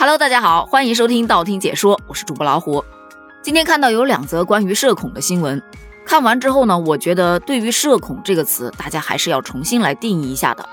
[0.00, 2.82] Hello，大家好，欢迎收听道听解说，我是主播老虎。
[3.42, 5.62] 今天看到有两则关于社恐的新闻，
[6.06, 10.66] 看完之后呢，我觉得对于社恐这个词，大家还是要重新来定义一下的。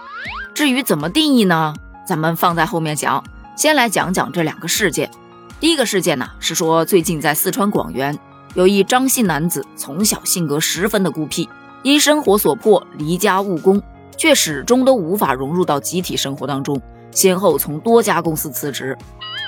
[0.53, 1.73] 至于怎么定义呢，
[2.07, 3.21] 咱们放在后面讲。
[3.57, 5.11] 先来讲讲这两个事件。
[5.59, 8.17] 第一个事件呢，是说最近在四川广元，
[8.53, 11.49] 有一张姓男子，从小性格十分的孤僻，
[11.83, 13.83] 因生活所迫离家务工，
[14.15, 16.81] 却始终都无法融入到集体生活当中。
[17.17, 18.95] 先后从多家公司辞职，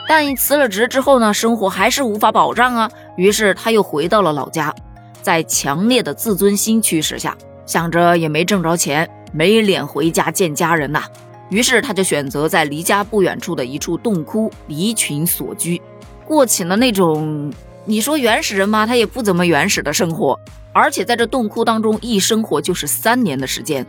[0.07, 2.89] 但辞了职之后呢，生活还是无法保障啊。
[3.15, 4.73] 于是他又回到了老家，
[5.21, 11.03] 在强烈的自尊心驱使下，想着也没挣着钱，没脸回家见家人呐。
[11.49, 15.79] 于是他就选择在离家不远处的一处洞窟离群所居，
[16.25, 17.53] 过起了那种
[17.85, 18.87] 你说原始人吗？
[18.87, 20.35] 他也不怎么原始的生活。
[20.73, 23.85] 而且在这洞窟当中一生活就是三年的时间，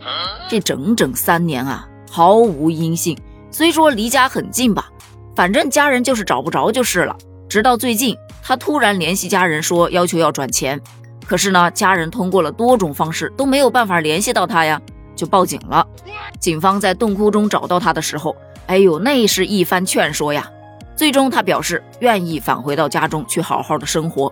[0.47, 3.17] 这整整三年啊，毫无音信。
[3.51, 4.89] 虽说离家很近吧，
[5.35, 7.15] 反正家人就是找不着就是了。
[7.49, 10.79] 直到最近，他突然联系家人说要求要转钱，
[11.25, 14.81] 可是呢，家人通过了多种方式都没有办法联系到他呀，
[15.15, 15.85] 就报警了。
[16.39, 18.33] 警方在洞窟中找到他的时候，
[18.67, 20.49] 哎呦，那是一番劝说呀。
[20.95, 24.31] 最终他表示愿意返回到家中去好好的生活。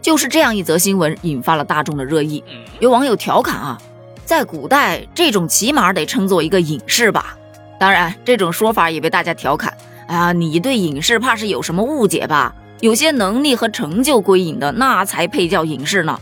[0.00, 2.44] 就是这样一则新闻引发了大众的热议，
[2.80, 3.78] 有网友调侃啊，
[4.24, 7.36] 在古代这种起码得称作一个隐士吧。
[7.82, 9.76] 当然，这种说法也被大家调侃。
[10.06, 12.54] 啊，你对隐士怕是有什么误解吧？
[12.78, 16.16] 有些能力和成就归隐的，那才配叫隐士呢。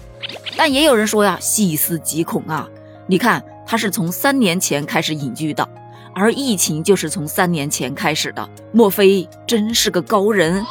[0.56, 2.67] 但也有人说呀，细思极恐啊！
[3.06, 5.69] 你看，他是从三年前开始隐居的，
[6.14, 10.64] 而疫情就是从三年前开始的，莫非真是个高人？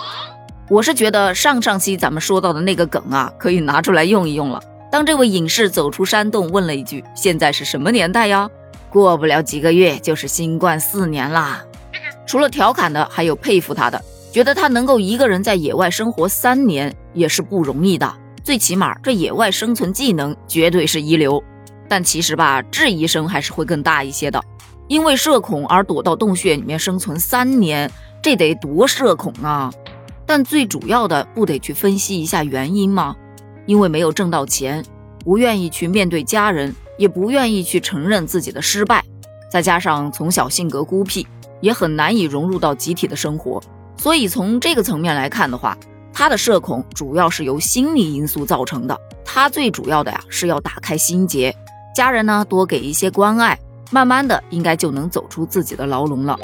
[0.70, 4.60] 我是觉得上上期咱们说到的那个梗啊，可以拿出来用一用了。
[4.92, 8.50] 当这位隐士走出山洞，问了一句：“现在是什么年代呀？”
[8.92, 11.64] 过不了几个月就是新冠四年啦。
[12.26, 18.12] 除了调侃的，还有佩服他的，觉得他能够一个人在野外生活三年也是不容易的。
[18.44, 21.44] 最起码这野外生存技能绝对是一流。
[21.88, 24.44] 但其实吧，质疑声还是会更大一些的。
[24.88, 27.92] 因为社恐而躲到洞穴里面生存三年，
[28.24, 29.72] 这得多社恐啊！
[30.26, 33.16] 但最主要的不得去分析一下原因吗？
[33.66, 34.84] 因为没有挣到钱，
[35.24, 36.76] 不愿意去面对家人。
[37.00, 39.04] 也不愿意去承认自己的失败，
[39.50, 41.26] 再加上从小性格孤僻，
[41.62, 43.60] 也很难以融入到集体的生活。
[43.96, 45.78] 所以从这个层面来看的话，
[46.14, 49.00] 他的社恐主要是由心理因素造成的。
[49.24, 51.56] 他最主要的呀是要打开心结，
[51.96, 53.58] 家人呢多给一些关爱，
[53.92, 56.38] 慢慢的应该就能走出自己的牢笼了。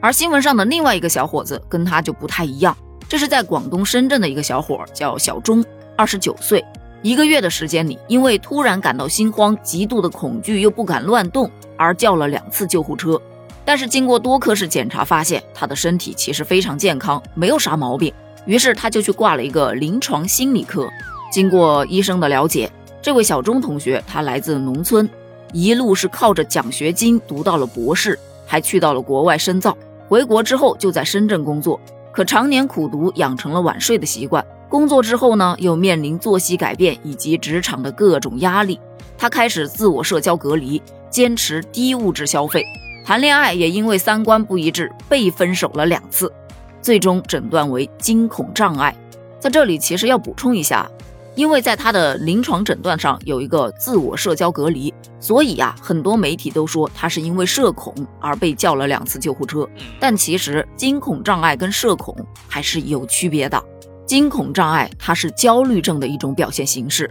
[0.00, 2.74] 而新闻上的另外一个小伙子跟他就不太一样，
[3.08, 5.62] 这是在广东深圳的一个小伙，叫小钟，
[5.98, 6.64] 二十九岁。
[7.02, 13.20] 一个月的时间里，因为突然感到心慌、极度的恐惧，又不敢乱动，而叫了两次救护车。
[13.64, 18.12] 但是经过多科室检查，发现他的身体其实非常健康，没有啥毛病。
[18.46, 20.88] 于是他就去挂了一个临床心理科。
[21.32, 22.70] 经过医生的了解，
[23.00, 25.08] 这位小钟同学他来自农村，
[25.52, 29.76] 一路是靠着奖学金读到了博士，还去到了国外深造。
[30.08, 31.80] 回国之后就在深圳工作，
[32.12, 34.44] 可常年苦读，养成了晚睡的习惯。
[34.72, 38.80] 工作之后呢，又面临作息改变以及职场的各种压力，
[39.18, 42.64] 他开始自我社交隔离，坚持低物质消费，
[43.04, 46.32] 谈恋爱也因为三观不一致被分手了两次，
[46.80, 48.96] 最终诊断为惊恐障碍。
[49.38, 50.90] 在这里其实要补充一下，
[51.34, 59.68] 因为在他的临床诊断上有一个自我社交隔离，所以呀，很多媒体都说他是因为社恐而被叫了两次救护车。
[60.00, 62.16] 但其实惊恐障碍跟社恐
[62.48, 63.62] 还是有区别的。
[64.04, 67.08] 惊恐障碍，它是焦虑症的一种表现形式，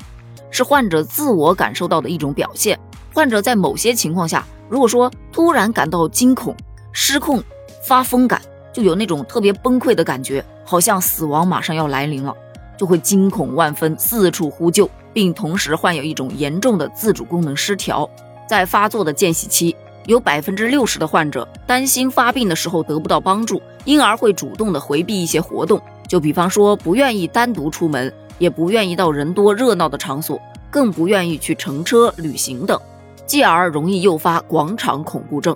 [0.50, 2.80] 是患者自我感受到的一种表现。
[3.14, 6.56] 患者在某些情况下，如果说突然感到惊恐、
[6.92, 7.44] 失控、
[7.84, 8.42] 发疯感，
[8.74, 12.34] 就有那种特别崩溃的感觉，好像死亡马上要来临了，
[12.78, 18.10] 就会惊恐万分，四处呼救，并同时患有一种严重的自主功能失调。
[18.48, 19.76] 在发作的间隙期，
[20.06, 25.82] 有百分之六十的患者担心发病的时候得不到帮助，因而会主动的回避一些活动。
[26.12, 30.38] 就比方说，不愿意单独出门，也不愿意到人多热闹的场所，
[30.70, 32.78] 更不愿意去乘车旅行等，
[33.26, 35.56] 继而容易诱发广场恐怖症。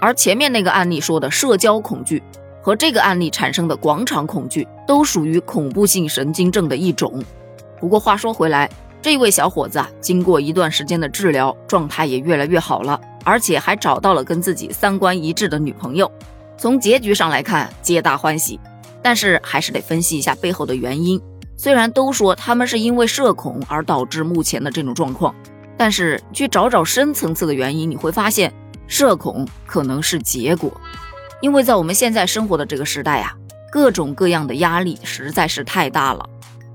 [0.00, 2.20] 而前面那个案例说的社交恐惧
[2.60, 7.22] 和这个案例产生的广场恐惧，都属于恐怖性神经症的一种。
[7.78, 8.68] 不过话说回来，
[9.00, 16.10] 这位小伙子啊，经过一段时间的治疗，状态也越来越好了，而且还找到了跟自己三观一致的女朋友。
[16.58, 18.58] 从结局上来看，皆大欢喜。
[19.02, 21.20] 但是还是得分析一下背后的原因。
[21.56, 25.34] 虽然都说他们是因为社恐而导致目前的这种状况，
[25.76, 28.52] 但是去找找深层次的原因，你会发现，
[28.86, 30.72] 社恐可能是结果。
[31.40, 33.34] 因为在我们现在生活的这个时代呀，
[33.70, 36.24] 各种各样的压力实在是太大了。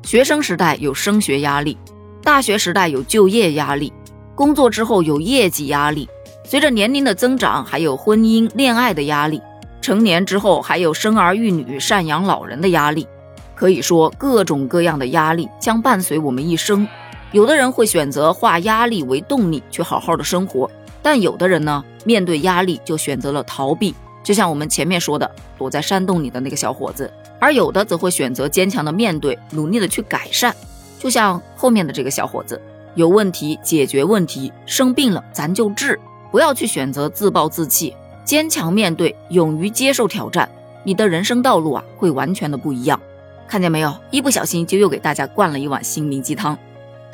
[0.04, 1.78] 学生时代有升学压力，
[2.24, 3.92] 大学时代有就业压力，
[4.36, 6.08] 工作之后有业绩压力，
[6.46, 9.42] 随着年龄的增长，还有婚姻恋爱的压力，
[9.88, 13.08] 成年之后还有生儿育女、赡养老人的压力。
[13.56, 16.86] 可以说，各种各样的压力将伴随我们一生。
[17.32, 20.70] 有的人会选择化压力为动力，去好好的生活；
[21.02, 27.06] 但有的人呢，面对压力就选择了逃避，就像我们前面说的，躲在山洞里的那个小伙子；
[27.40, 30.54] 而有的则会选择坚强的面对，努力的去改善，
[31.00, 32.62] 就像后面的这个小伙子，
[32.96, 35.98] 有问题解决问题，生病了咱就治，
[36.30, 37.96] 不要去选择自暴自弃，
[38.28, 40.50] 坚强面对，勇于接受挑战，
[40.84, 43.00] 你的人生道路啊会完全的不一样。
[43.48, 43.96] 看见没有？
[44.12, 46.58] 一不小心就又给大家灌了一碗心灵鸡汤。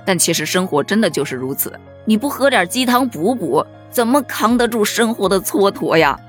[0.04, 1.72] 但其实生活真的就是如此，
[2.04, 6.20] 你不喝点鸡汤补补，怎么扛得住生活的蹉跎呀？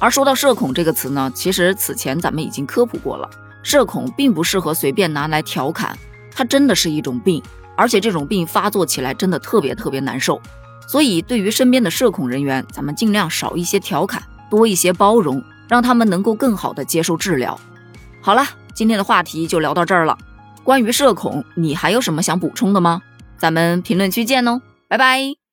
[0.00, 3.30] 而说到社恐这个词呢，其实此前咱们已经科普过了，
[3.62, 5.96] 社恐并不适合随便拿来调侃，
[6.34, 7.40] 它真的是一种病，
[7.76, 10.40] 而且这种病发作起来真的特别特别难受。
[10.86, 17.58] 所以对于身边的社恐人员，咱们尽量少一些调侃，多一些包容，让他们能够更好的接受治疗。
[18.20, 18.44] 好了，
[18.74, 20.16] 今天的话题就聊到这儿了。
[20.62, 23.02] 关于社恐，你还有什么想补充的吗？
[23.36, 25.43] 咱们评论区见哦，拜拜。